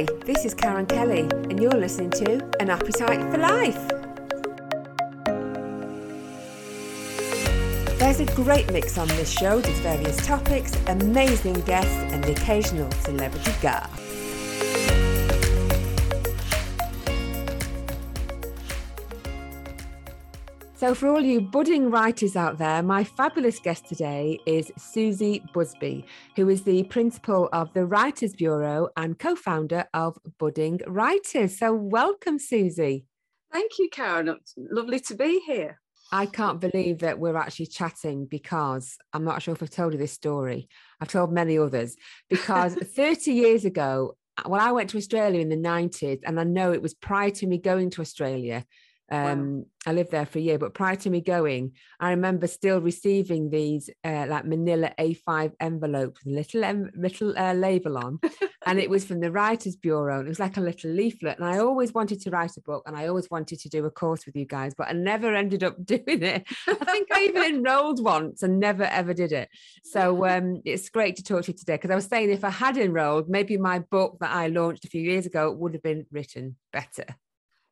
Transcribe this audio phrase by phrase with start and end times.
[0.00, 3.76] Hi, this is Karen Kelly, and you're listening to An Appetite for Life.
[7.98, 12.90] There's a great mix on this show with various topics, amazing guests, and the occasional
[12.92, 14.09] celebrity guest.
[20.80, 26.06] So, for all you budding writers out there, my fabulous guest today is Susie Busby,
[26.36, 31.58] who is the principal of the Writers Bureau and co founder of Budding Writers.
[31.58, 33.04] So, welcome, Susie.
[33.52, 34.28] Thank you, Karen.
[34.28, 35.78] It's lovely to be here.
[36.12, 39.98] I can't believe that we're actually chatting because I'm not sure if I've told you
[39.98, 40.66] this story.
[40.98, 41.94] I've told many others
[42.30, 44.16] because 30 years ago,
[44.46, 47.46] well, I went to Australia in the 90s, and I know it was prior to
[47.46, 48.64] me going to Australia
[49.10, 49.64] um, wow.
[49.86, 53.50] I lived there for a year, but prior to me going, I remember still receiving
[53.50, 58.20] these uh, like Manila A5 envelopes with a little little uh, label on,
[58.66, 60.18] and it was from the Writers Bureau.
[60.18, 62.84] And it was like a little leaflet, and I always wanted to write a book,
[62.86, 65.64] and I always wanted to do a course with you guys, but I never ended
[65.64, 66.46] up doing it.
[66.68, 69.48] I think I even enrolled once and never ever did it.
[69.84, 72.50] So um, it's great to talk to you today because I was saying if I
[72.50, 76.06] had enrolled, maybe my book that I launched a few years ago would have been
[76.12, 77.06] written better.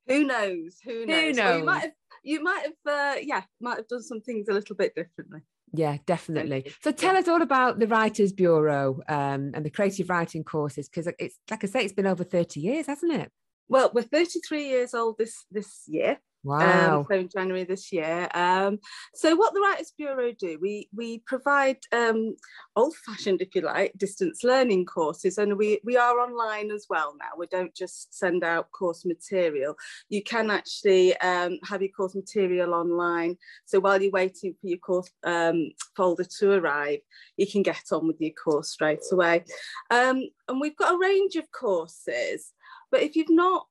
[0.09, 0.78] Who knows?
[0.84, 1.20] Who knows?
[1.20, 1.37] Who knows?
[1.37, 1.92] Well, you might have,
[2.23, 5.41] you might have, uh, yeah, might have done some things a little bit differently.
[5.73, 6.73] Yeah, definitely.
[6.83, 7.20] So tell yeah.
[7.20, 11.62] us all about the Writers Bureau um, and the creative writing courses because it's like
[11.62, 13.31] I say, it's been over thirty years, hasn't it?
[13.69, 16.20] Well, we're thirty-three years old this this year.
[16.47, 17.00] Um, wow.
[17.00, 18.28] Um, so in January this year.
[18.33, 18.78] Um,
[19.14, 22.36] so what the Writers Bureau do, we we provide um,
[22.77, 27.31] old-fashioned, if you like, distance learning courses, and we we are online as well now.
[27.36, 29.75] We don't just send out course material.
[30.09, 33.36] You can actually um, have your course material online.
[33.66, 37.00] So while you're waiting for your course um, folder to arrive,
[37.36, 39.44] you can get on with your course straight away.
[39.91, 42.53] Um, and we've got a range of courses.
[42.91, 43.66] But if you've not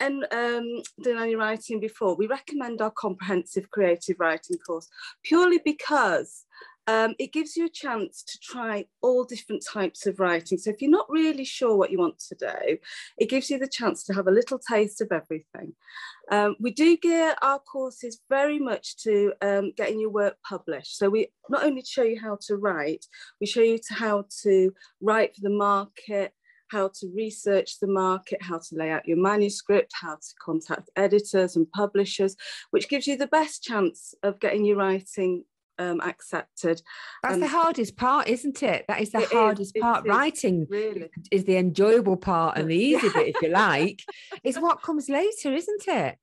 [0.00, 4.88] and um, done any writing before, we recommend our comprehensive creative writing course
[5.22, 6.44] purely because
[6.88, 10.56] um, it gives you a chance to try all different types of writing.
[10.56, 12.78] So if you're not really sure what you want to do,
[13.18, 15.74] it gives you the chance to have a little taste of everything.
[16.30, 20.96] Um, we do gear our courses very much to um, getting your work published.
[20.96, 23.04] So we not only show you how to write,
[23.40, 26.32] we show you to how to write for the market,
[26.68, 31.56] how to research the market, how to lay out your manuscript, how to contact editors
[31.56, 32.36] and publishers,
[32.70, 35.44] which gives you the best chance of getting your writing
[35.78, 36.80] um, accepted.
[37.22, 38.84] That's the hardest part, isn't it?
[38.88, 40.06] That is the hardest is, part.
[40.06, 41.10] Writing really.
[41.30, 44.02] is the enjoyable part and the easy bit, if you like.
[44.42, 46.16] It's what comes later, isn't it?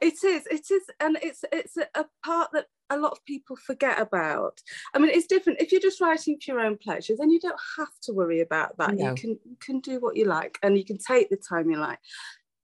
[0.00, 0.46] It is.
[0.46, 4.60] It is, and it's it's a part that a lot of people forget about.
[4.94, 5.60] I mean, it's different.
[5.60, 8.76] If you're just writing for your own pleasure, then you don't have to worry about
[8.78, 8.94] that.
[8.94, 9.08] No.
[9.08, 11.78] You can you can do what you like and you can take the time you
[11.78, 11.98] like.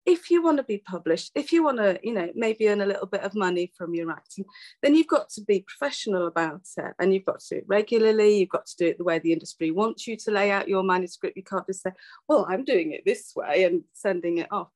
[0.07, 2.87] If you want to be published, if you want to, you know, maybe earn a
[2.87, 4.45] little bit of money from your writing,
[4.83, 8.39] then you've got to be professional about it and you've got to do it regularly.
[8.39, 10.83] You've got to do it the way the industry wants you to lay out your
[10.83, 11.39] manuscript.
[11.39, 11.93] You can't just say,
[12.29, 14.69] well, I'm doing it this way and sending it off.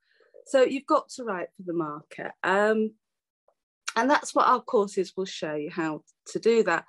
[0.47, 2.33] So you've got to write for the market.
[2.43, 2.93] Um,
[3.97, 6.85] and that's what our courses will show you how to do that.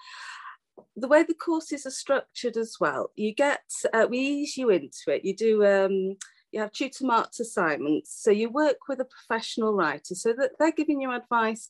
[0.96, 3.62] The way the courses are structured as well, you get,
[3.94, 5.26] uh, we ease you into it.
[5.26, 6.18] You do, um,
[6.52, 8.22] you have tutor marked assignments.
[8.22, 11.70] So you work with a professional writer so that they're giving you advice.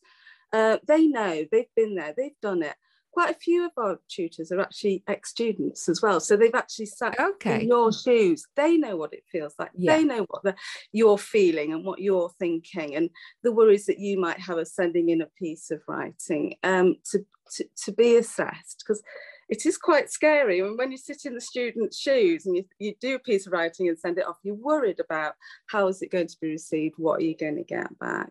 [0.54, 2.76] Uh, they know, they've been there, they've done it
[3.12, 6.20] quite a few of our tutors are actually ex-students as well.
[6.20, 7.62] So they've actually sat okay.
[7.62, 8.46] in your shoes.
[8.56, 9.72] They know what it feels like.
[9.76, 9.98] Yeah.
[9.98, 10.56] They know what the,
[10.92, 13.10] you're feeling and what you're thinking and
[13.44, 17.26] the worries that you might have of sending in a piece of writing um, to,
[17.56, 18.84] to, to be assessed.
[18.86, 19.02] Because
[19.50, 20.60] it is quite scary.
[20.60, 23.54] And when you sit in the student's shoes and you, you do a piece of
[23.54, 25.34] writing and send it off, you're worried about
[25.68, 26.96] how is it going to be received?
[26.98, 28.30] What are you going to get back?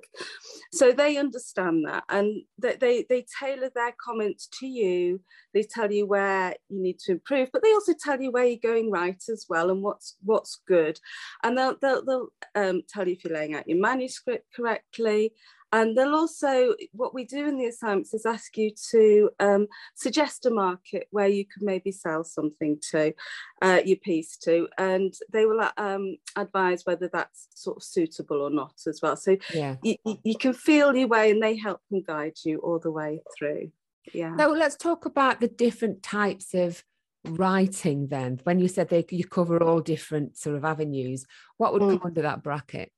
[0.73, 5.21] So they understand that and they, they, they tailor their comments to you.
[5.55, 8.59] They tell you where you need to improve, but they also tell you where you're
[8.63, 11.01] going right as well and what's what's good.
[11.43, 15.33] And they'll, they'll, they'll um, tell you if you're laying out your manuscript correctly
[15.73, 20.47] and they'll also, what we do in the assignments is ask you to um, suggest
[20.47, 23.13] a market where you could maybe sell something to,
[23.61, 28.51] uh, your piece to, and they will um, advise whether that's sort of suitable or
[28.51, 29.17] not as well.
[29.17, 29.77] So yeah.
[29.83, 33.21] you, you can feel your way and they help and guide you all the way
[33.37, 33.71] through.
[34.15, 34.37] Yeah.
[34.37, 36.83] So let's talk about the different types of
[37.25, 41.27] writing then when you said they you cover all different sort of avenues
[41.57, 41.91] what would mm.
[41.91, 42.93] come under that bracket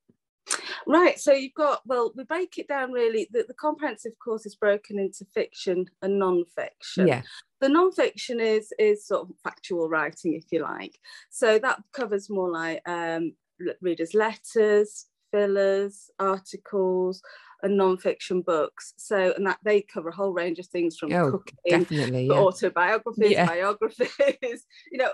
[0.87, 4.55] Right, so you've got, well, we break it down really, the, the comprehensive course is
[4.55, 7.07] broken into fiction and non-fiction.
[7.07, 7.21] Yeah.
[7.59, 10.97] The non-fiction is, is sort of factual writing, if you like.
[11.29, 13.33] So that covers more like um,
[13.81, 17.21] readers' letters, fillers, articles,
[17.63, 18.93] and non-fiction books.
[18.97, 22.33] So, and that they cover a whole range of things from oh, cooking, definitely, yeah.
[22.33, 23.45] autobiographies, yeah.
[23.45, 25.11] biographies, you know,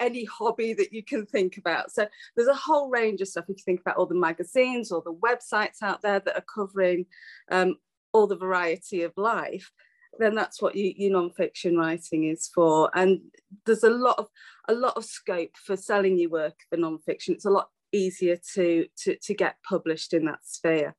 [0.00, 1.90] any hobby that you can think about.
[1.90, 2.06] So
[2.36, 3.44] there's a whole range of stuff.
[3.48, 7.06] If you think about all the magazines or the websites out there that are covering
[7.50, 7.76] um,
[8.12, 9.70] all the variety of life,
[10.18, 12.90] then that's what you, your non-fiction writing is for.
[12.94, 13.20] And
[13.66, 14.28] there's a lot of
[14.68, 17.34] a lot of scope for selling your work for non-fiction.
[17.34, 20.94] It's a lot easier to, to, to get published in that sphere.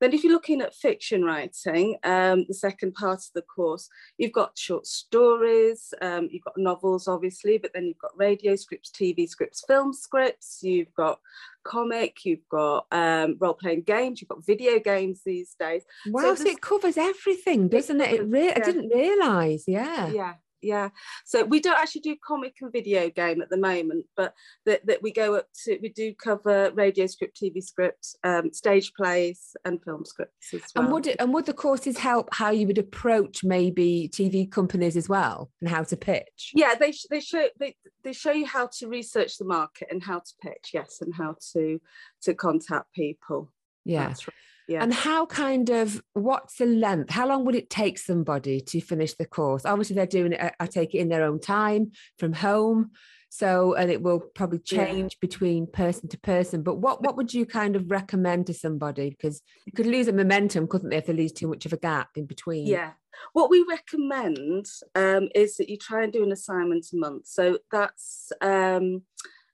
[0.00, 4.32] Then if you're looking at fiction writing, um, the second part of the course, you've
[4.32, 9.28] got short stories, um, you've got novels, obviously, but then you've got radio scripts, TV
[9.28, 11.20] scripts, film scripts, you've got
[11.64, 15.82] comic, you've got um, role-playing games, you've got video games these days.
[16.06, 18.12] Wow, so, so it covers everything, doesn't it?
[18.12, 18.54] It, re- yeah.
[18.56, 20.08] I didn't realise, yeah.
[20.08, 20.88] Yeah, yeah.
[21.24, 24.34] So we don't actually do comic and video game at the moment but
[24.66, 28.92] that, that we go up to we do cover radio script tv scripts um, stage
[28.94, 32.50] plays and film scripts as well and would it and would the courses help how
[32.50, 36.52] you would approach maybe tv companies as well and how to pitch?
[36.54, 40.18] Yeah they they show they, they show you how to research the market and how
[40.18, 41.80] to pitch yes and how to
[42.22, 43.52] to contact people.
[43.84, 44.08] Yeah.
[44.08, 44.34] That's right.
[44.68, 44.82] Yeah.
[44.82, 47.10] And how kind of what's the length?
[47.10, 49.64] How long would it take somebody to finish the course?
[49.64, 52.90] Obviously, they're doing it, I take it in their own time from home.
[53.30, 55.18] So, and it will probably change yeah.
[55.20, 56.62] between person to person.
[56.62, 59.10] But what what would you kind of recommend to somebody?
[59.10, 61.78] Because you could lose a momentum, couldn't they, if they lose too much of a
[61.78, 62.66] gap in between?
[62.66, 62.92] Yeah.
[63.32, 67.26] What we recommend um, is that you try and do an assignment a month.
[67.26, 69.02] So that's um,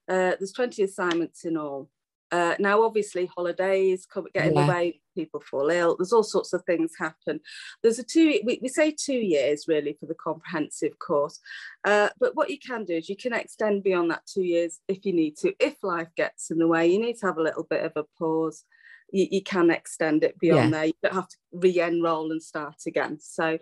[0.09, 1.89] uh, there's 20 assignments in all.
[2.35, 4.67] Uh, now, obviously, holidays come get in yeah.
[4.67, 5.01] the way.
[5.15, 5.95] People fall ill.
[5.97, 7.39] There's all sorts of things happen.
[7.81, 8.41] There's a two.
[8.45, 11.39] We, we say two years really for the comprehensive course,
[11.85, 15.07] uh, but what you can do is you can extend beyond that two years if
[15.07, 15.55] you need to.
[15.61, 18.03] If life gets in the way, you need to have a little bit of a
[18.19, 18.65] pause.
[19.13, 20.79] You, you can extend it beyond yeah.
[20.79, 20.87] there.
[20.87, 23.19] You don't have to re-enroll and start again.
[23.21, 23.59] So,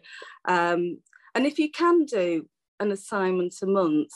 [0.47, 0.99] um,
[1.35, 2.49] and if you can do
[2.81, 4.13] an assignment a month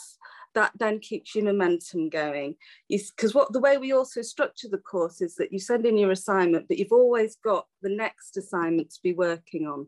[0.55, 2.55] that then keeps your momentum going.
[2.89, 6.11] Because what the way we also structure the course is that you send in your
[6.11, 9.87] assignment, but you've always got the next assignment to be working on.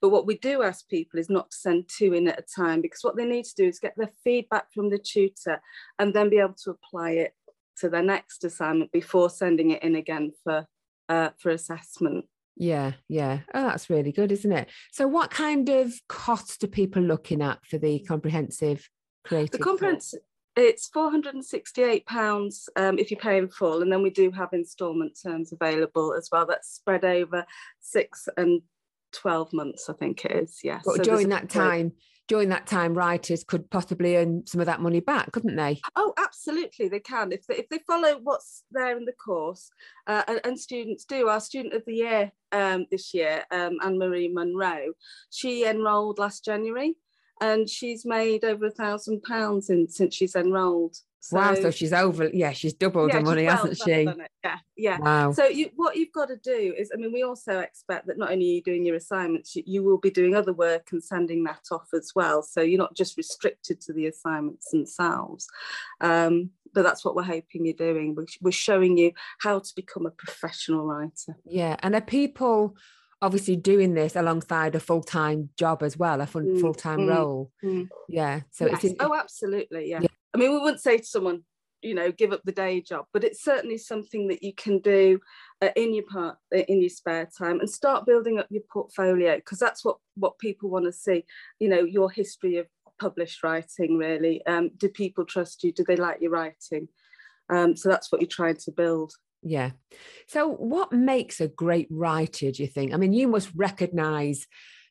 [0.00, 2.80] But what we do ask people is not to send two in at a time
[2.80, 5.60] because what they need to do is get their feedback from the tutor
[5.98, 7.32] and then be able to apply it
[7.78, 10.66] to their next assignment before sending it in again for
[11.08, 12.26] uh, for assessment.
[12.56, 13.40] Yeah, yeah.
[13.54, 14.68] Oh, that's really good, isn't it?
[14.92, 18.88] So, what kind of costs are people looking at for the comprehensive
[19.28, 19.52] creative?
[19.52, 20.14] The conference,
[20.56, 25.52] it's £468 um, if you pay in full, and then we do have instalment terms
[25.52, 26.46] available as well.
[26.46, 27.44] That's spread over
[27.80, 28.62] six and
[29.12, 30.60] 12 months, I think it is.
[30.64, 30.82] Yes.
[30.84, 31.92] But so during that time,
[32.26, 35.80] during that time, writers could possibly earn some of that money back, couldn't they?
[35.96, 39.70] Oh, absolutely, they can if they, if they follow what's there in the course,
[40.06, 41.28] uh, and, and, students do.
[41.28, 44.92] Our student of the year um, this year, um, Anne Marie Munro,
[45.30, 46.96] she enrolled last January,
[47.40, 50.96] and she's made over a thousand pounds in since she's enrolled.
[51.20, 54.08] So, wow, so she's over, yeah, she's doubled yeah, the money, well hasn't she?
[54.44, 54.98] Yeah, yeah.
[54.98, 55.32] Wow.
[55.32, 58.30] So you, what you've got to do is, I mean, we also expect that not
[58.30, 61.42] only are you doing your assignments, you, you, will be doing other work and sending
[61.44, 62.40] that off as well.
[62.42, 65.48] So you're not just restricted to the assignments themselves.
[66.00, 68.14] Um, but that's what we're hoping you're doing.
[68.14, 71.36] We're, we're showing you how to become a professional writer.
[71.44, 72.76] Yeah, and are people
[73.20, 77.50] obviously doing this alongside a full-time job as well a full, mm, full-time mm, role
[77.64, 77.88] mm.
[78.08, 78.84] yeah so yes.
[78.84, 80.00] it's oh absolutely yeah.
[80.00, 80.08] yeah.
[80.34, 81.42] i mean we wouldn't say to someone
[81.82, 85.18] you know give up the day job but it's certainly something that you can do
[85.62, 89.36] uh, in your part uh, in your spare time and start building up your portfolio
[89.36, 91.24] because that's what what people want to see
[91.58, 92.66] you know your history of
[93.00, 96.88] published writing really um, do people trust you do they like your writing
[97.50, 99.70] um, so that's what you're trying to build yeah.
[100.26, 102.92] So, what makes a great writer, do you think?
[102.92, 104.46] I mean, you must recognize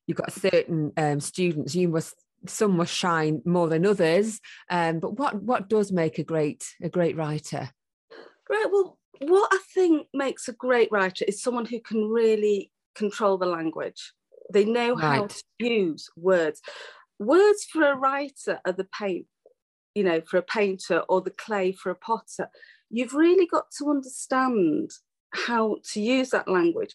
[0.06, 4.40] you've got certain um, students, you must some must shine more than others.
[4.70, 7.70] Um, but what what does make a great a great writer?
[8.50, 8.68] Right.
[8.72, 13.46] Well, what I think makes a great writer is someone who can really control the
[13.46, 14.14] language.
[14.54, 15.02] They know right.
[15.02, 16.62] how to use words.
[17.20, 19.26] Words for a writer are the paint,
[19.96, 22.50] you know, for a painter or the clay for a potter
[22.90, 24.92] you've really got to understand
[25.32, 26.94] how to use that language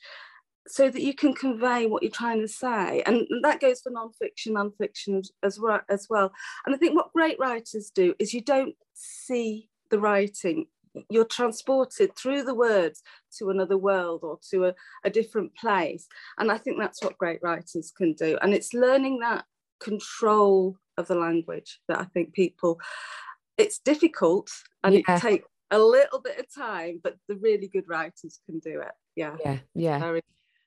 [0.68, 3.02] so that you can convey what you're trying to say.
[3.04, 6.32] And that goes for non-fiction, non-fiction as well, as well.
[6.64, 10.66] And I think what great writers do is you don't see the writing,
[11.10, 13.02] you're transported through the words
[13.38, 16.06] to another world or to a, a different place.
[16.38, 18.38] And I think that's what great writers can do.
[18.40, 19.44] And it's learning that
[19.80, 22.80] control of the language that I think people,
[23.58, 24.48] it's difficult
[24.84, 25.00] and yeah.
[25.08, 28.92] it takes a little bit of time, but the really good writers can do it.
[29.16, 29.36] Yeah.
[29.42, 29.58] Yeah.
[29.74, 30.18] Yeah.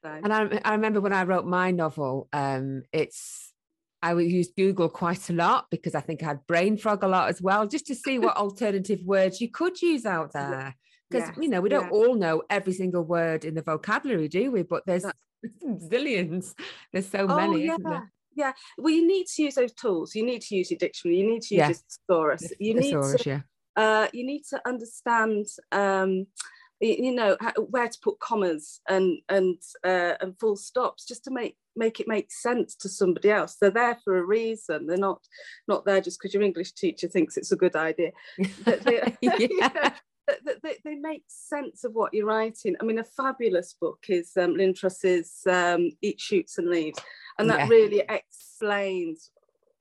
[0.04, 3.54] And I, I remember when I wrote my novel, um, it's
[4.02, 7.08] I would use Google quite a lot because I think I had brain fog a
[7.08, 10.76] lot as well, just to see what alternative words you could use out there.
[11.10, 11.92] Because yes, you know, we don't yeah.
[11.92, 14.64] all know every single word in the vocabulary, do we?
[14.64, 15.06] But there's
[15.66, 16.54] zillions.
[16.92, 18.02] There's so oh, many, yeah.
[18.36, 18.52] Yeah.
[18.78, 20.14] Well, you need to use those tools.
[20.14, 21.20] You need to use your dictionary.
[21.20, 21.68] You need to use yeah.
[21.68, 22.54] your thesaurus.
[22.60, 23.42] You need to yeah.
[23.76, 26.28] Uh, you need to understand um,
[26.82, 27.38] you know
[27.70, 32.08] where to put commas and and uh, and full stops just to make make it
[32.08, 35.22] make sense to somebody else they're there for a reason they're not
[35.68, 38.12] not there just because your english teacher thinks it's a good idea
[38.66, 39.92] they, yeah.
[40.64, 44.56] they, they, make sense of what you're writing i mean a fabulous book is um,
[44.56, 47.00] lynne truss's um, eat shoots and leaves
[47.40, 47.68] and that yeah.
[47.68, 49.32] really explains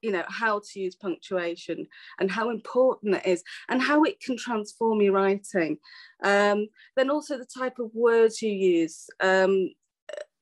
[0.05, 1.87] you know how to use punctuation
[2.21, 5.79] and how important it is and how it can transform your writing.
[6.23, 9.07] Um, then also the type of words you use.
[9.21, 9.71] Um,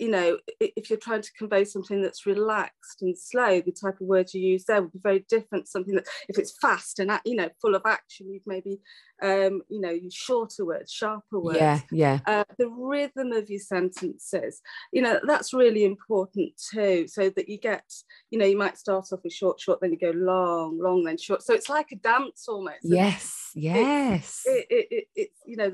[0.03, 4.09] you know, if you're trying to convey something that's relaxed and slow, the type of
[4.09, 5.69] words you use there would be very different.
[5.69, 8.81] Something that, if it's fast and you know, full of action, you'd maybe,
[9.23, 11.61] um, you know, use shorter words, sharper words.
[11.61, 12.19] Yeah, yeah.
[12.27, 14.61] Uh, the rhythm of your sentences,
[14.93, 17.07] you know, that's really important too.
[17.07, 17.85] So that you get,
[18.33, 21.17] you know, you might start off with short, short, then you go long, long, then
[21.17, 21.45] short.
[21.45, 22.79] So it's like a dance almost.
[22.83, 24.43] Yes, yes.
[24.47, 25.71] It, it, it, it, you know,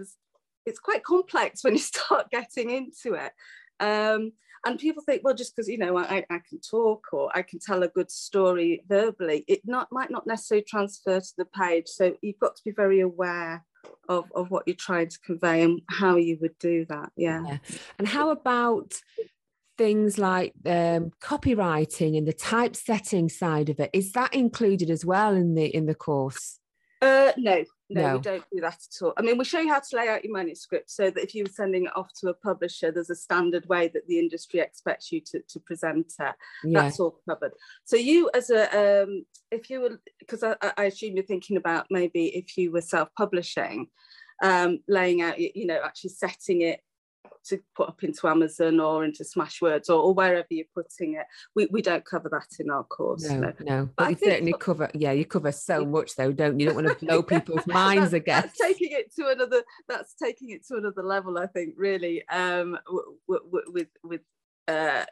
[0.67, 3.33] it's quite complex when you start getting into it.
[3.81, 4.33] Um,
[4.67, 7.59] and people think, well, just because you know I, I can talk or I can
[7.59, 11.87] tell a good story verbally, it not might not necessarily transfer to the page.
[11.87, 13.65] So you've got to be very aware
[14.09, 17.13] of, of what you're trying to convey and how you would do that.
[17.17, 17.45] Yeah.
[17.47, 17.59] yeah.
[17.99, 18.95] And how about
[19.77, 23.91] things like um, copywriting and the typesetting side of it?
[23.93, 26.59] Is that included as well in the in the course?
[27.01, 29.13] Uh, no, no, no, we don't do that at all.
[29.17, 31.45] I mean, we show you how to lay out your manuscript so that if you
[31.45, 35.13] were sending it off to a publisher, there's a standard way that the industry expects
[35.13, 36.35] you to, to present it.
[36.65, 36.83] Yeah.
[36.83, 37.53] That's all covered.
[37.85, 41.87] So you as a, um, if you were, because I, I assume you're thinking about
[41.89, 43.87] maybe if you were self-publishing,
[44.43, 46.81] um, laying out, you know, actually setting it
[47.49, 51.27] to put up into Amazon or into Smashwords or, or wherever you're putting it.
[51.55, 53.29] We, we don't cover that in our course.
[53.29, 53.53] No, no.
[53.61, 53.91] no.
[53.97, 56.69] But, but you certainly cover, yeah, you cover so much though, don't you?
[56.69, 58.43] You don't want to blow people's minds again.
[58.43, 62.79] That's taking it to another, that's taking it to another level, I think, really, um,
[63.27, 64.21] with, with, with
[64.69, 65.07] uh,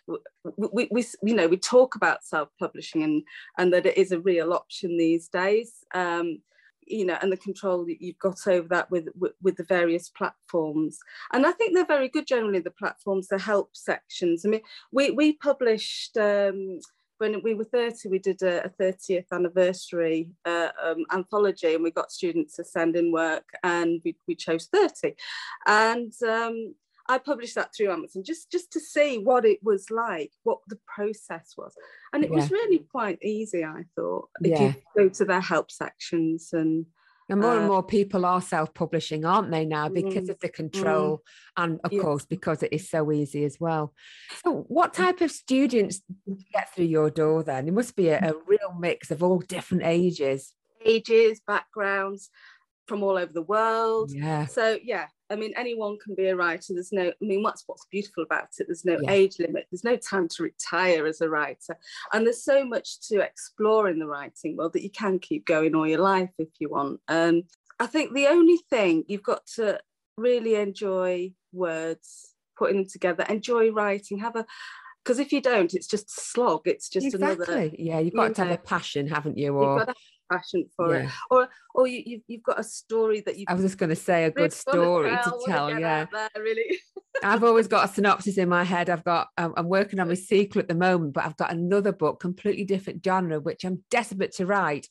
[0.58, 3.22] we, we, you know we talk about self-publishing and
[3.56, 6.42] and that it is a real option these days um,
[6.86, 10.08] you know and the control that you've got over that with, with, with the various
[10.08, 10.98] platforms.
[11.32, 14.44] And i think they're very good generally the platforms the help sections.
[14.44, 14.62] I mean
[14.92, 16.80] we we published um,
[17.18, 21.90] when we were 30 we did a, a 30th anniversary uh, um, anthology and we
[21.90, 25.14] got students to send in work and we, we chose 30
[25.66, 26.74] and um,
[27.08, 30.78] I published that through Amazon just just to see what it was like, what the
[30.86, 31.72] process was,
[32.12, 32.36] and it yeah.
[32.36, 33.64] was really quite easy.
[33.64, 34.62] I thought if yeah.
[34.62, 36.86] you go to their help sections and.
[37.28, 40.48] And more uh, and more people are self-publishing, aren't they now, because mm, of the
[40.48, 42.00] control, mm, and of yeah.
[42.00, 43.92] course because it is so easy as well.
[44.44, 44.98] So, what mm.
[44.98, 46.02] type of students
[46.52, 47.42] get through your door?
[47.42, 50.52] Then it must be a, a real mix of all different ages,
[50.84, 52.30] ages, backgrounds
[52.86, 54.10] from all over the world.
[54.12, 54.46] Yeah.
[54.46, 56.74] So yeah, I mean, anyone can be a writer.
[56.74, 58.66] There's no, I mean, what's what's beautiful about it?
[58.68, 59.10] There's no yeah.
[59.10, 59.66] age limit.
[59.70, 61.76] There's no time to retire as a writer,
[62.12, 65.74] and there's so much to explore in the writing world that you can keep going
[65.74, 67.00] all your life if you want.
[67.08, 67.44] And
[67.80, 69.80] I think the only thing you've got to
[70.16, 74.46] really enjoy words, putting them together, enjoy writing, have a
[75.04, 76.62] because if you don't, it's just slog.
[76.64, 77.44] It's just exactly.
[77.44, 77.70] another.
[77.78, 79.54] Yeah, you've got you to know, have a passion, haven't you?
[79.56, 79.86] Or
[80.30, 81.04] passion for yeah.
[81.04, 83.90] it or or you, you've, you've got a story that you i was just going
[83.90, 86.06] to say a good story to tell, to yeah.
[86.12, 86.78] there, really.
[87.22, 88.90] I've always got a synopsis in my head.
[88.90, 92.20] I've got i'm working on my sequel at the moment but i've got another book
[92.20, 94.88] completely different genre which i'm desperate to write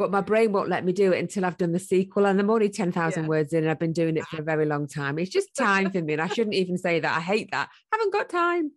[0.00, 2.24] but my brain won't let me do it until I've done the sequel.
[2.24, 3.28] And I'm only 10,000 yeah.
[3.28, 5.18] words in and I've been doing it for a very long time.
[5.18, 6.14] It's just time for me.
[6.14, 7.16] And I shouldn't even say that.
[7.18, 7.68] I hate that.
[7.92, 8.72] I haven't got time.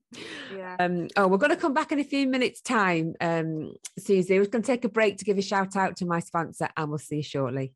[0.54, 0.76] Yeah.
[0.82, 4.38] Um, oh, we're going to come back in a few minutes' time, um, Susie.
[4.38, 6.90] We're going to take a break to give a shout out to my sponsor, and
[6.90, 7.74] we'll see you shortly.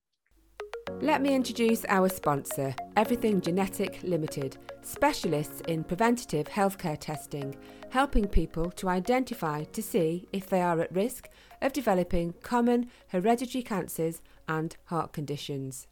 [0.99, 7.55] Let me introduce our sponsor, Everything Genetic Limited, specialists in preventative healthcare testing,
[7.91, 11.29] helping people to identify to see if they are at risk
[11.61, 15.87] of developing common hereditary cancers and heart conditions.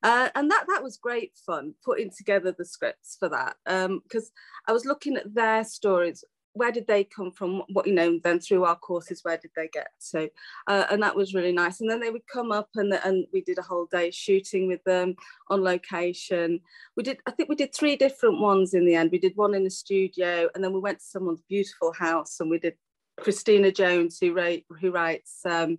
[0.02, 4.68] Uh, and that that was great fun putting together the scripts for that because um,
[4.68, 7.63] i was looking at their stories where did they come from?
[7.72, 9.89] What you know then through our courses where did they get?
[10.00, 10.29] So
[10.67, 11.81] uh, and that was really nice.
[11.81, 14.84] And then they would come up and, and we did a whole day shooting with
[14.84, 15.15] them
[15.50, 16.60] on location.
[16.96, 19.12] We did i think we did three different ones in the end.
[19.12, 22.50] We did one in the studio and then we went to someone's beautiful house and
[22.50, 22.75] we did
[23.20, 25.77] christina jones who write who writes um,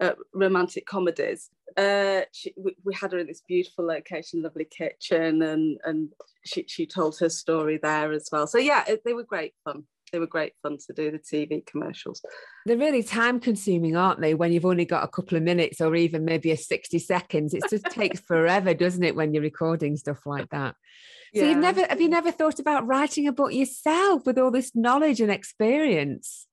[0.00, 5.42] uh, romantic comedies uh, she, we, we, had her in this beautiful location, lovely kitchen,
[5.42, 6.08] and and
[6.44, 8.46] she, she told her story there as well.
[8.46, 9.84] So yeah, it, they were great fun.
[10.12, 12.20] They were great fun to do the TV commercials.
[12.66, 14.34] They're really time consuming, aren't they?
[14.34, 17.62] When you've only got a couple of minutes or even maybe a 60 seconds, it
[17.70, 20.74] just takes forever, doesn't it, when you're recording stuff like that?
[21.34, 21.50] So yeah.
[21.50, 25.20] you've never have you never thought about writing a book yourself with all this knowledge
[25.20, 26.46] and experience?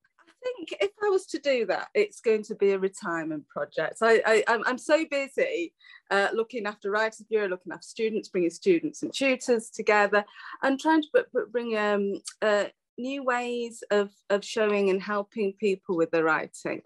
[0.56, 3.98] Think if I was to do that, it's going to be a retirement project.
[4.02, 5.74] I, I, am so busy
[6.12, 10.26] uh, looking after Writers Bureau, looking after students, bringing students and tutors together,
[10.64, 12.66] and trying to bring um, uh,
[12.98, 16.82] new ways of, of showing and helping people with their writing.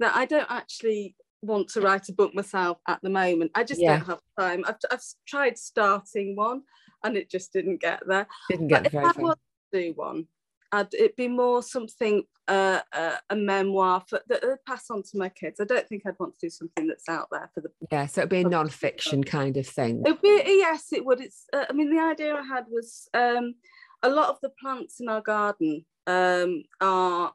[0.00, 3.52] That I don't actually want to write a book myself at the moment.
[3.54, 3.98] I just yeah.
[3.98, 4.64] don't have time.
[4.66, 6.62] I've, I've tried starting one
[7.04, 8.26] and it just didn't get there.
[8.50, 9.38] Didn't get but very if I want
[9.72, 10.26] to do one,
[10.72, 15.18] I'd, it'd be more something uh, uh, a memoir for, that I'd pass on to
[15.18, 15.60] my kids.
[15.60, 18.06] I don't think I'd want to do something that's out there for the yeah.
[18.06, 20.02] So it'd be a non-fiction kind of thing.
[20.04, 21.20] It'd be yes, it would.
[21.20, 23.54] It's uh, I mean the idea I had was um,
[24.02, 27.32] a lot of the plants in our garden um, are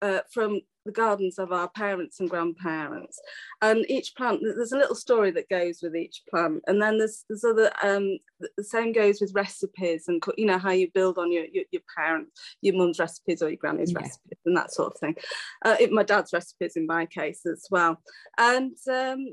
[0.00, 3.20] uh, from the gardens of our parents and grandparents.
[3.60, 6.62] And each plant there's a little story that goes with each plant.
[6.66, 8.18] And then there's there's other um
[8.56, 11.82] the same goes with recipes and you know how you build on your your, your
[11.96, 14.00] parents your mum's recipes or your granny's yeah.
[14.00, 15.16] recipes and that sort of thing.
[15.64, 18.00] Uh, it, my dad's recipes in my case as well.
[18.38, 19.26] And um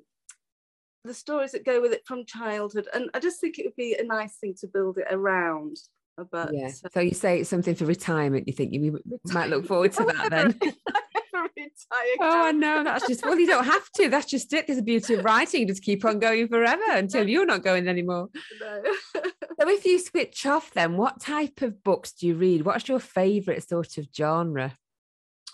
[1.06, 2.88] the stories that go with it from childhood.
[2.94, 5.78] And i just think it would be a nice thing to build it around
[6.32, 6.70] but yeah.
[6.92, 9.00] so you say it's something for retirement you think you
[9.32, 10.60] might look forward to that then
[11.60, 12.16] entire.
[12.20, 12.84] Oh, no.
[12.84, 14.10] That's just well, you don't have to.
[14.10, 14.68] That's just it.
[14.68, 15.62] There's a beauty of writing.
[15.62, 18.30] You just keep on going forever until you're not going anymore.
[18.60, 18.84] No.
[19.16, 22.64] so, if you switch off, then what type of books do you read?
[22.64, 24.74] What's your favourite sort of genre?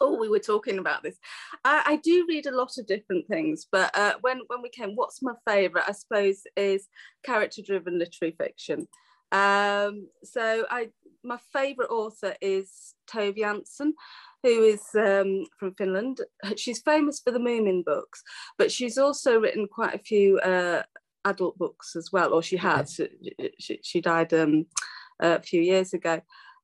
[0.02, 1.18] Oh, we were talking about this.
[1.63, 4.91] I, I do read a lot of different things, but uh, when when we came,
[4.96, 5.88] what's my favourite?
[5.88, 6.88] I suppose is
[7.24, 8.88] character-driven literary fiction.
[9.31, 10.89] Um, so I
[11.23, 13.93] my favourite author is Tove Jansson
[14.45, 16.21] who is um, from Finland.
[16.55, 18.21] She's famous for the Moomin books,
[18.59, 20.83] but she's also written quite a few uh,
[21.25, 23.01] adult books as well, or she has.
[23.59, 24.67] She, she, died um,
[25.19, 26.21] a few years ago.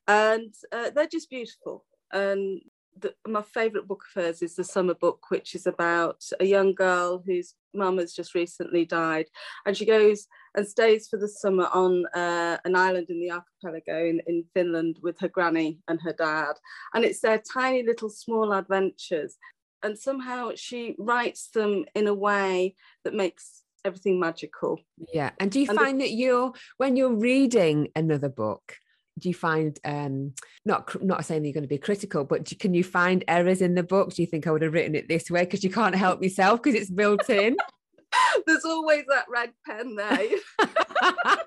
[0.07, 1.85] And uh, they're just beautiful.
[2.13, 2.61] And
[2.99, 6.73] the, my favourite book of hers is the Summer Book, which is about a young
[6.73, 9.27] girl whose mum has just recently died,
[9.65, 14.05] and she goes and stays for the summer on uh, an island in the archipelago
[14.05, 16.53] in, in Finland with her granny and her dad,
[16.93, 19.37] and it's their tiny little small adventures,
[19.83, 24.79] and somehow she writes them in a way that makes everything magical.
[25.13, 28.75] Yeah, and do you and find that you're when you're reading another book?
[29.21, 30.33] Do you find um
[30.65, 33.61] not not saying that you're going to be critical but do, can you find errors
[33.61, 34.13] in the book?
[34.13, 35.41] Do you think i would have written it this way?
[35.41, 37.55] Because you can't help yourself because it's built in.
[38.45, 40.27] There's always that red pen there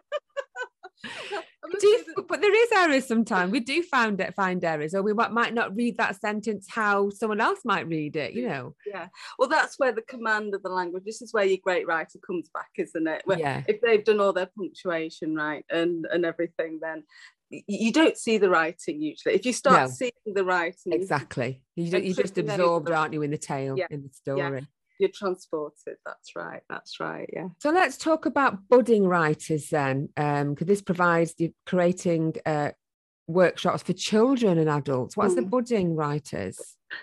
[1.81, 3.53] do, but there is errors sometimes.
[3.53, 7.41] We do find it, find errors, or we might not read that sentence how someone
[7.41, 8.33] else might read it.
[8.33, 8.75] You know.
[8.87, 9.09] Yeah.
[9.39, 11.05] Well, that's where the command of the language.
[11.05, 13.23] This is where your great writer comes back, isn't it?
[13.25, 13.63] Where yeah.
[13.67, 17.05] If they've done all their punctuation right and and everything, then
[17.51, 19.35] you don't see the writing usually.
[19.35, 19.95] If you start no.
[19.95, 23.87] seeing the writing, exactly, you, you just absorbed, aren't you, in the tale yeah.
[23.91, 24.61] in the story.
[24.61, 24.67] Yeah
[24.99, 27.49] you're transported that's right that's right yeah.
[27.61, 32.71] So let's talk about budding writers then because um, this provides the creating uh,
[33.27, 35.17] workshops for children and adults.
[35.17, 35.37] What's mm.
[35.37, 36.59] the budding writers?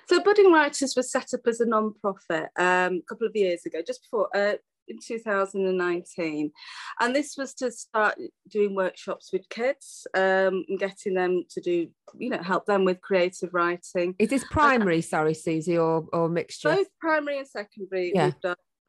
[0.07, 3.79] So budding writers was set up as a non-profit um, a couple of years ago
[3.85, 4.53] just before uh,
[4.91, 6.51] in 2019
[6.99, 8.15] and this was to start
[8.49, 13.01] doing workshops with kids um, and getting them to do you know help them with
[13.01, 14.15] creative writing.
[14.19, 16.75] Is this primary uh, sorry susie or, or mixture?
[16.75, 18.31] Both primary and secondary yeah.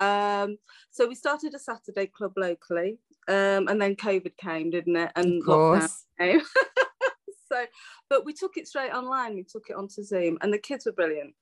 [0.01, 0.57] Um,
[0.91, 5.13] so we started a saturday club locally um, and then covid came didn't it?
[5.17, 6.07] And of course.
[6.21, 7.65] so
[8.11, 9.35] but we took it straight online.
[9.35, 11.35] We took it onto zoom and the kids were brilliant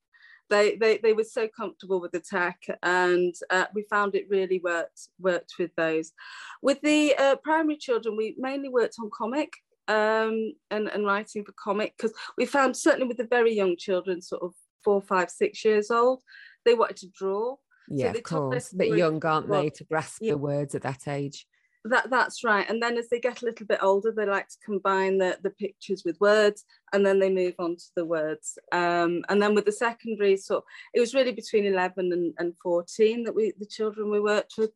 [0.50, 4.60] they, they, they were so comfortable with the tech and uh, we found it really
[4.62, 6.12] worked worked with those.
[6.60, 9.52] With the uh, primary children, we mainly worked on comic
[9.88, 14.20] um, and, and writing for comic because we found certainly with the very young children,
[14.20, 14.52] sort of
[14.84, 16.22] four, five, six years old,
[16.64, 17.56] they wanted to draw.
[17.88, 18.72] Yeah, so of course.
[18.72, 20.32] A bit young, aren't they, to grasp yeah.
[20.32, 21.46] the words at that age?
[21.86, 22.68] That that's right.
[22.68, 25.50] And then as they get a little bit older, they like to combine the, the
[25.50, 28.58] pictures with words and then they move on to the words.
[28.70, 33.24] Um, and then with the secondary, so it was really between 11 and, and 14
[33.24, 34.72] that we the children we worked with.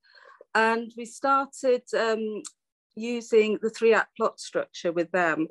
[0.55, 2.43] And we started um,
[2.97, 5.49] using the three act plot structure with them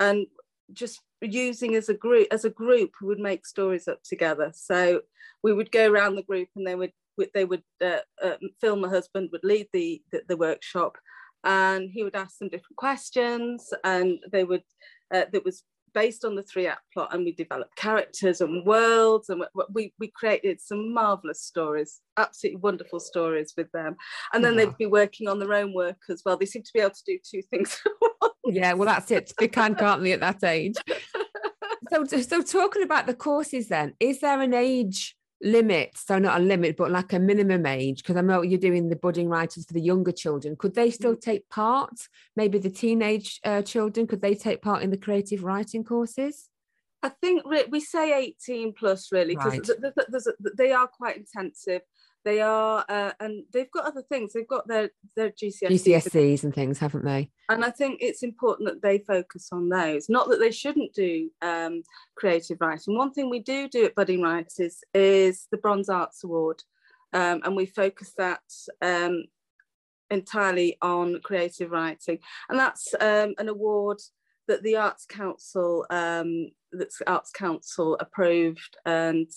[0.00, 0.26] and
[0.72, 5.00] just using as a group as a group we would make stories up together so
[5.42, 6.92] we would go around the group and they would
[7.34, 10.96] they would uh, uh, Phil, my husband, would lead the, the, the workshop,
[11.44, 14.64] and he would ask them different questions, and they would
[15.12, 15.62] uh, that was
[15.94, 20.08] based on the three act plot, and we developed characters and worlds, and we we
[20.08, 23.96] created some marvelous stories, absolutely wonderful stories with them,
[24.32, 26.36] and then they'd be working on their own work as well.
[26.36, 27.80] They seem to be able to do two things.
[28.44, 29.32] yeah, well, that's it.
[29.38, 30.76] They can, can't they, at that age?
[31.90, 35.16] So, so talking about the courses, then, is there an age?
[35.40, 38.88] Limit so not a limit but like a minimum age because i know you're doing
[38.88, 41.20] the budding writers for the younger children could they still mm.
[41.20, 41.92] take part
[42.34, 46.48] maybe the teenage uh, children could they take part in the creative writing courses
[47.04, 50.56] i think we say 18 plus really because right.
[50.56, 51.82] they are quite intensive
[52.28, 54.34] they are, uh, and they've got other things.
[54.34, 57.30] They've got their their GCSEs, GCSEs and things, haven't they?
[57.48, 60.10] And I think it's important that they focus on those.
[60.10, 61.82] Not that they shouldn't do um,
[62.16, 62.98] creative writing.
[62.98, 66.62] One thing we do do at Budding Writers is the Bronze Arts Award,
[67.14, 68.42] um, and we focus that
[68.82, 69.24] um,
[70.10, 72.18] entirely on creative writing,
[72.50, 74.00] and that's um, an award
[74.48, 79.30] that the Arts Council um, that's Arts Council approved and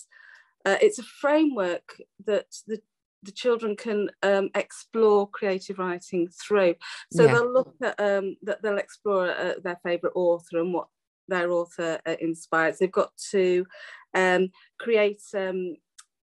[0.64, 2.80] uh, it's a framework that the
[3.22, 6.74] the children can um, explore creative writing through.
[7.12, 7.34] So yeah.
[7.34, 10.88] they'll look at um, that they'll explore uh, their favourite author and what
[11.28, 12.78] their author uh, inspires.
[12.78, 13.66] They've got to
[14.14, 15.22] um, create.
[15.36, 15.76] Um,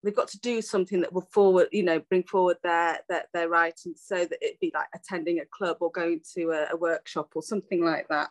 [0.02, 3.48] they've got to do something that will forward, you know, bring forward their their, their
[3.48, 7.30] writing, so that it'd be like attending a club or going to a, a workshop
[7.34, 8.30] or something like that.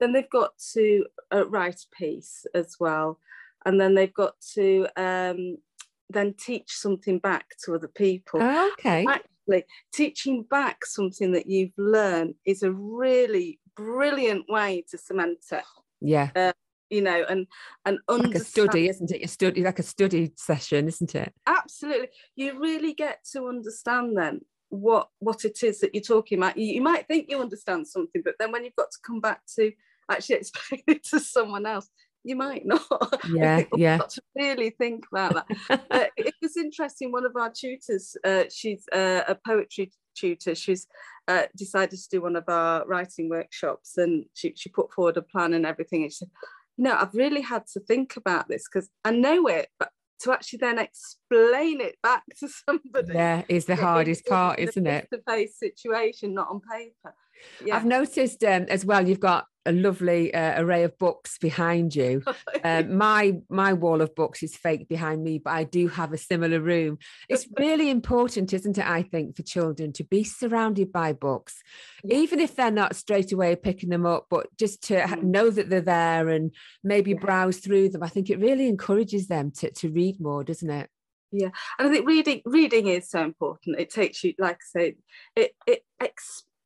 [0.00, 3.18] Then they've got to uh, write a piece as well
[3.66, 5.58] and then they've got to um,
[6.08, 8.40] then teach something back to other people.
[8.40, 9.04] Oh, okay.
[9.06, 15.64] Actually, teaching back something that you've learned is a really brilliant way to cement it.
[16.00, 16.30] Yeah.
[16.34, 16.52] Uh,
[16.88, 17.48] you know, and
[17.84, 19.24] and like a study, isn't it?
[19.24, 21.34] A study, like a study session, isn't it?
[21.44, 22.08] Absolutely.
[22.36, 26.56] You really get to understand then what what it is that you're talking about.
[26.56, 29.40] You, you might think you understand something, but then when you've got to come back
[29.56, 29.72] to
[30.08, 31.88] actually explain it to someone else,
[32.26, 32.82] you might not.
[33.32, 33.98] Yeah, yeah.
[33.98, 35.46] Got to really think about that.
[35.90, 37.12] uh, it was interesting.
[37.12, 40.54] One of our tutors, uh, she's uh, a poetry tutor.
[40.54, 40.86] She's
[41.28, 45.22] uh, decided to do one of our writing workshops, and she she put forward a
[45.22, 46.02] plan and everything.
[46.02, 46.30] And she said,
[46.76, 50.32] "You know, I've really had to think about this because I know it, but." To
[50.32, 55.08] actually then explain it back to somebody, yeah, is the hardest part, isn't it?
[55.10, 57.14] Face-to-face situation, not on paper.
[57.64, 57.76] Yeah.
[57.76, 59.06] I've noticed um, as well.
[59.06, 62.22] You've got a lovely uh, array of books behind you.
[62.64, 66.18] Um, my my wall of books is fake behind me, but I do have a
[66.18, 66.98] similar room.
[67.28, 68.86] It's really important, isn't it?
[68.86, 71.60] I think for children to be surrounded by books,
[72.04, 72.16] yeah.
[72.16, 75.22] even if they're not straight away picking them up, but just to mm.
[75.22, 77.18] know that they're there and maybe yeah.
[77.18, 78.02] browse through them.
[78.02, 80.88] I think it really encourages them to to read more, doesn't it?
[81.32, 83.80] Yeah, and I think reading reading is so important.
[83.80, 84.96] It takes you, like I say,
[85.34, 85.82] it it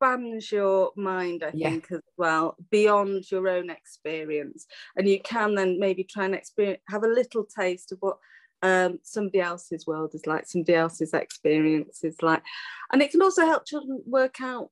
[0.01, 1.69] expands your mind, I yeah.
[1.69, 4.65] think, as well, beyond your own experience.
[4.95, 8.17] And you can then maybe try and experience, have a little taste of what
[8.63, 12.43] um, somebody else's world is like, somebody else's experience is like.
[12.91, 14.69] And it can also help children work out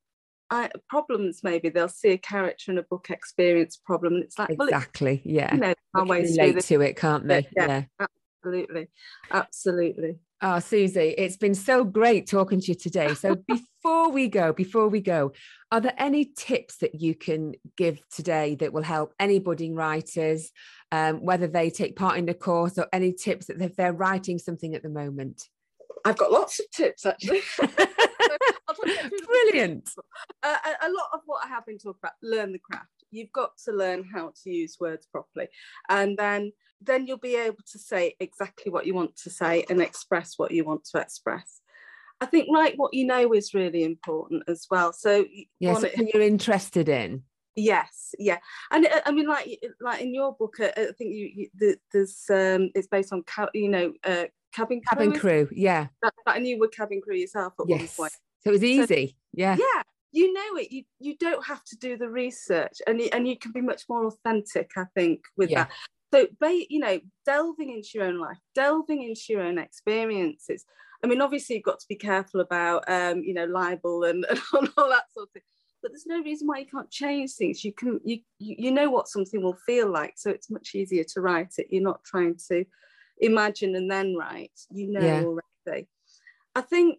[0.52, 4.40] uh, problems maybe they'll see a character in a book experience a problem and it's
[4.40, 8.08] like exactly well, yeah you know relate to it can't they yeah, yeah
[8.44, 8.88] absolutely
[9.30, 14.54] absolutely oh susie it's been so great talking to you today so before we go
[14.54, 15.32] before we go
[15.72, 20.52] are there any tips that you can give today that will help any budding writers
[20.92, 24.40] um, whether they take part in the course or any tips that if they're writing
[24.40, 25.48] something at the moment
[26.06, 27.42] I've got lots of tips actually.
[29.26, 29.90] Brilliant.
[30.44, 32.99] Uh, a lot of what I have been talking about, learn the craft.
[33.12, 35.48] You've got to learn how to use words properly,
[35.90, 39.82] and then then you'll be able to say exactly what you want to say and
[39.82, 41.62] express what you want to express.
[42.22, 44.94] I think write what you know is really important as well.
[44.94, 45.26] So
[45.64, 47.24] something it, you're interested in.
[47.56, 48.38] Yes, yeah,
[48.72, 52.24] and uh, I mean, like like in your book, uh, I think you, you there's
[52.30, 54.98] um, it's based on you know uh, cabin crew.
[54.98, 55.88] Cabin crew, yeah.
[56.02, 57.98] That, that, and you were cabin crew yourself at yes.
[57.98, 58.14] one point.
[58.42, 59.08] So it was easy.
[59.08, 59.58] So, yeah.
[59.60, 59.82] Yeah.
[60.12, 60.72] You know it.
[60.72, 63.84] You you don't have to do the research, and you, and you can be much
[63.88, 64.72] more authentic.
[64.78, 65.66] I think with yeah.
[65.66, 65.72] that.
[66.12, 66.28] So,
[66.70, 70.66] you know, delving into your own life, delving into your own experiences.
[71.04, 74.70] I mean, obviously, you've got to be careful about, um, you know, libel and, and
[74.78, 75.44] all that sort of thing.
[75.82, 77.64] But there's no reason why you can't change things.
[77.64, 81.22] You can, you, you know what something will feel like, so it's much easier to
[81.22, 81.68] write it.
[81.70, 82.66] You're not trying to
[83.20, 84.60] imagine and then write.
[84.72, 85.24] You know yeah.
[85.24, 85.88] already.
[86.56, 86.98] I think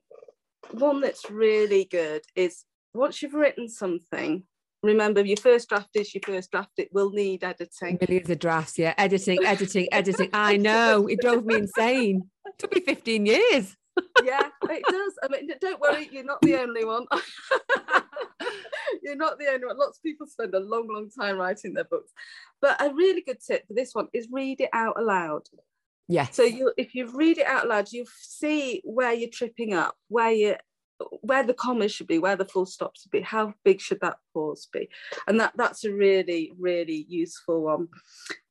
[0.70, 4.44] one that's really good is once you've written something,
[4.82, 6.70] remember your first draft is your first draft.
[6.78, 7.98] It will need editing.
[8.00, 8.94] Millions of drafts, yeah.
[8.98, 10.30] Editing, editing, editing.
[10.32, 11.06] I know.
[11.06, 12.30] It drove me insane.
[12.46, 13.76] It took me 15 years.
[14.24, 15.14] yeah, it does.
[15.22, 17.06] I mean, don't worry, you're not the only one.
[19.02, 19.78] you're not the only one.
[19.78, 22.12] Lots of people spend a long, long time writing their books.
[22.60, 25.42] But a really good tip for this one is read it out aloud.
[26.08, 26.34] Yes.
[26.34, 30.32] So you, if you read it out loud, you see where you're tripping up, where
[30.32, 30.56] you,
[31.20, 34.18] where the commas should be, where the full stops should be, how big should that
[34.32, 34.88] pause be,
[35.26, 37.88] and that that's a really really useful one.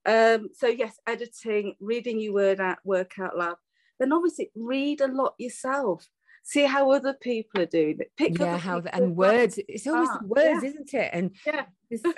[0.06, 3.56] Um, so yes, editing, reading your word out, work out loud.
[4.00, 6.08] Then obviously read a lot yourself.
[6.44, 8.12] See how other people are doing it.
[8.18, 9.60] Pick yeah, how the, and words.
[9.68, 10.70] It's always the words, yeah.
[10.70, 11.10] isn't it?
[11.14, 11.66] And yeah,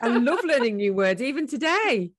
[0.02, 2.12] I love learning new words even today.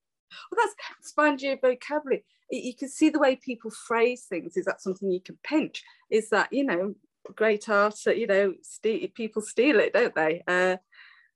[0.51, 2.23] Well, that's expand your vocabulary
[2.61, 4.57] you can see the way people phrase things.
[4.57, 5.83] Is that something you can pinch?
[6.09, 6.95] Is that, you know,
[7.31, 8.53] great art, you know,
[9.13, 10.43] people steal it, don't they?
[10.47, 10.77] Uh,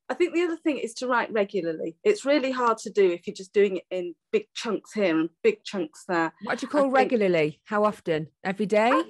[0.10, 1.98] I think the other thing is to write regularly.
[2.04, 5.30] It's really hard to do if you're just doing it in big chunks here and
[5.44, 6.34] big chunks there.
[6.44, 7.60] What do you call regularly?
[7.66, 8.28] How often?
[8.44, 8.90] Every day?
[8.90, 9.04] Uh,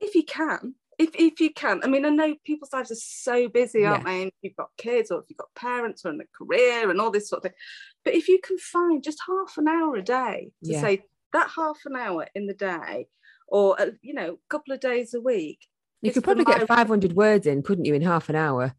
[0.00, 0.74] if you can.
[0.98, 1.80] If, if you can.
[1.84, 4.12] I mean, I know people's lives are so busy, aren't yeah.
[4.12, 4.22] they?
[4.22, 7.00] And if you've got kids or if you've got parents or in a career and
[7.00, 7.58] all this sort of thing.
[8.04, 10.80] But if you can find just half an hour a day to yeah.
[10.80, 13.06] say, that half an hour in the day
[13.48, 15.58] or uh, you know a couple of days a week
[16.02, 18.74] you could probably get 500 words in couldn't you in half an hour?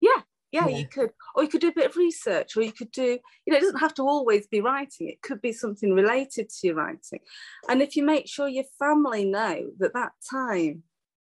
[0.00, 0.10] Yeah,
[0.52, 0.78] yeah yeah.
[0.78, 1.10] you could.
[1.34, 3.60] Or you could do a bit of research or you could do you know it
[3.60, 5.08] doesn't have to always be writing.
[5.08, 7.20] It could be something related to your writing.
[7.68, 10.84] And if you make sure your family know that that time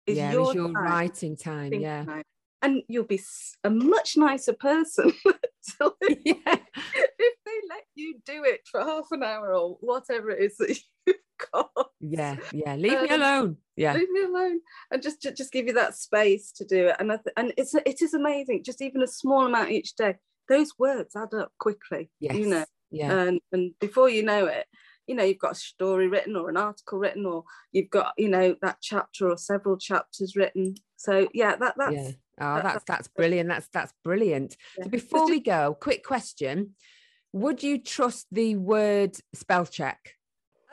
[0.05, 2.05] is yeah, your, your time, writing time yeah.
[2.05, 2.23] time,
[2.61, 3.21] and you'll be
[3.63, 5.11] a much nicer person
[6.25, 6.35] yeah.
[6.45, 10.77] if they let you do it for half an hour or whatever it is that
[11.05, 11.15] you've
[11.53, 11.69] got.
[11.99, 12.75] Yeah, yeah.
[12.75, 13.57] Leave um, me alone.
[13.75, 14.59] Yeah, leave me alone,
[14.91, 16.95] and just just give you that space to do it.
[16.99, 18.63] And I th- and it's it is amazing.
[18.63, 20.15] Just even a small amount each day,
[20.49, 22.09] those words add up quickly.
[22.19, 22.35] Yes.
[22.35, 22.65] You know.
[22.89, 23.11] Yeah.
[23.11, 24.65] And and before you know it,
[25.07, 28.29] you know you've got a story written or an article written or you've got you
[28.29, 32.11] know that chapter or several chapters written so yeah that that's yeah.
[32.41, 33.49] Oh, that's that's brilliant.
[33.49, 34.57] That's that's brilliant.
[34.77, 34.85] Yeah.
[34.85, 36.71] So before we go, quick question:
[37.33, 40.15] Would you trust the word spell check?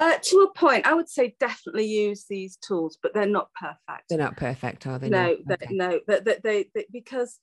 [0.01, 4.05] Uh, to a point, I would say definitely use these tools, but they're not perfect.
[4.09, 5.09] They're not perfect, are they?
[5.11, 5.67] No, no, okay.
[5.75, 6.01] no.
[6.07, 7.39] That they, they, because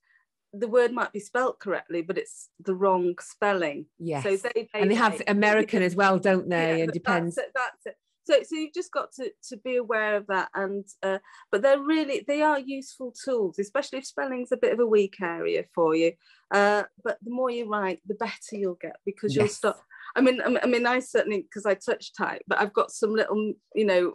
[0.58, 3.86] the word might be spelt correctly, but it's the wrong spelling.
[4.00, 4.24] Yes.
[4.24, 6.78] So they, they and they have American as well, don't they?
[6.78, 7.36] Yeah, and depends.
[7.36, 7.96] That's it, that's it
[8.28, 11.20] so so you've just got to to be aware of that and uh,
[11.52, 15.16] but they're really they are useful tools especially if spelling's a bit of a weak
[15.22, 16.12] area for you
[16.52, 19.78] uh, but the more you write the better you'll get because you'll start
[20.16, 23.54] I mean, I mean, I certainly because I touch type, but I've got some little,
[23.74, 24.14] you know,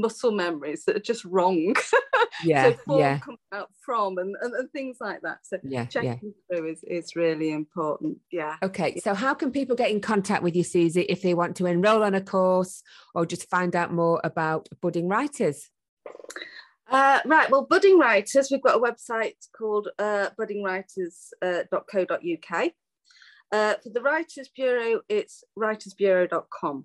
[0.00, 1.74] muscle memories that are just wrong.
[2.44, 3.18] Yeah, so yeah.
[3.18, 5.38] comes out from and, and, and, things like that.
[5.42, 6.58] So yeah, checking yeah.
[6.58, 8.18] through is, is really important.
[8.30, 8.56] Yeah.
[8.62, 9.00] Okay.
[9.00, 12.04] So how can people get in contact with you, Susie, if they want to enroll
[12.04, 12.82] on a course
[13.14, 15.70] or just find out more about budding writers?
[16.90, 22.52] Uh, right, well, budding writers, we've got a website called uh, buddingwriters.co.uk.
[22.52, 22.68] Uh,
[23.50, 26.84] uh, for the Writers Bureau, it's writersbureau.com.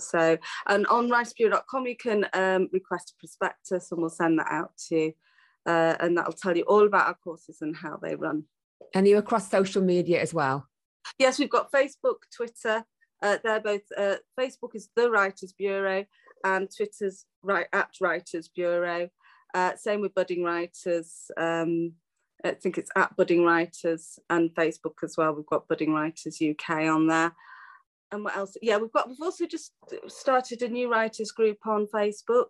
[0.00, 4.72] So, and on writersbureau.com, you can um, request a prospectus and we'll send that out
[4.88, 5.12] to you.
[5.66, 8.44] Uh, and that'll tell you all about our courses and how they run.
[8.94, 10.66] And you across social media as well?
[11.18, 12.84] Yes, we've got Facebook, Twitter.
[13.22, 16.04] Uh, they're both, uh, Facebook is the Writers Bureau
[16.44, 19.08] and Twitter's right at Writers Bureau.
[19.54, 21.30] Uh, same with budding writers.
[21.36, 21.92] Um,
[22.44, 25.32] I think it's at budding writers and Facebook as well.
[25.32, 27.32] We've got budding writers UK on there.
[28.10, 28.56] And what else?
[28.62, 29.08] Yeah, we've got.
[29.08, 29.72] We've also just
[30.06, 32.48] started a new writers group on Facebook.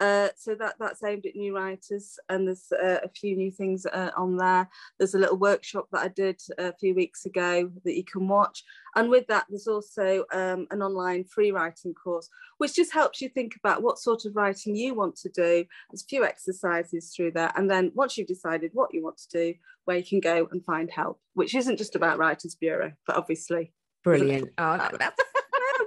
[0.00, 3.86] Uh, so that that's aimed at new writers, and there's uh, a few new things
[3.86, 4.68] uh, on there.
[4.98, 8.64] There's a little workshop that I did a few weeks ago that you can watch,
[8.96, 13.28] and with that, there's also um, an online free writing course, which just helps you
[13.28, 15.64] think about what sort of writing you want to do.
[15.90, 19.28] There's a few exercises through there, and then once you've decided what you want to
[19.30, 23.16] do, where you can go and find help, which isn't just about Writers Bureau, but
[23.16, 24.50] obviously brilliant.
[24.58, 25.16] Oh, that's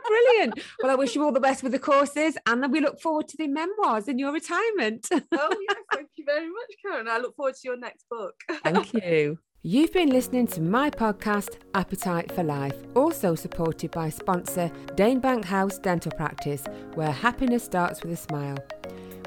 [0.08, 0.60] brilliant.
[0.82, 3.38] Well, I wish you all the best with the courses and we look forward to
[3.38, 5.08] the memoirs in your retirement.
[5.12, 5.78] oh, yes.
[5.94, 7.08] Thank you very much, Karen.
[7.08, 8.36] I look forward to your next book.
[8.64, 9.40] Thank you.
[9.64, 15.80] You've been listening to my podcast, Appetite for Life, also supported by sponsor Danebank House
[15.80, 18.58] Dental Practice, where happiness starts with a smile.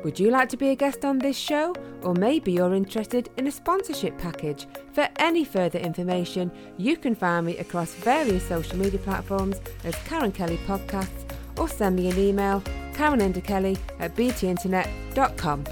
[0.04, 1.74] Would you like to be a guest on this show?
[2.02, 4.66] Or maybe you're interested in a sponsorship package?
[4.92, 10.32] For any further information, you can find me across various social media platforms as Karen
[10.32, 11.24] Kelly Podcasts
[11.56, 15.64] or send me an email, karenenderkelly at btinternet.com.